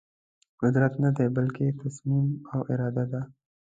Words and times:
قدرت 0.61 0.93
ندی 1.03 1.27
بلکې 1.37 1.77
تصمیم 1.81 2.27
او 2.53 2.59
اراده 2.71 3.05
ده. 3.11 3.21